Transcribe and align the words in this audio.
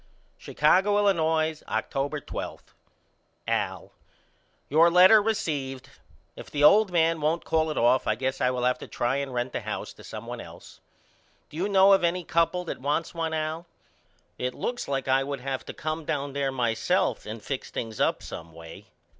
Chicago, 0.35 0.97
Illinois, 0.97 1.61
October 1.67 2.19
12. 2.19 2.63
AL: 3.47 3.91
Your 4.67 4.89
letter 4.89 5.21
received. 5.21 5.91
If 6.35 6.49
the 6.49 6.63
old 6.63 6.91
man 6.91 7.21
won't 7.21 7.45
call 7.45 7.69
it 7.69 7.77
off 7.77 8.07
I 8.07 8.15
guess 8.15 8.41
I 8.41 8.49
will 8.49 8.63
have 8.63 8.79
to 8.79 8.87
try 8.87 9.17
and 9.17 9.31
rent 9.31 9.53
the 9.53 9.61
house 9.61 9.93
to 9.93 10.03
some 10.03 10.25
one 10.25 10.41
else. 10.41 10.79
Do 11.51 11.57
you 11.57 11.69
know 11.69 11.93
of 11.93 12.03
any 12.03 12.23
couple 12.23 12.65
that 12.65 12.81
wants 12.81 13.13
one 13.13 13.35
Al? 13.35 13.67
It 14.39 14.55
looks 14.55 14.87
like 14.87 15.07
I 15.07 15.23
would 15.23 15.41
have 15.41 15.63
to 15.65 15.71
come 15.73 16.03
down 16.03 16.33
there 16.33 16.51
myself 16.51 17.27
and 17.27 17.39
fix 17.39 17.69
things 17.69 17.99
up 17.99 18.23
someway. 18.23 18.87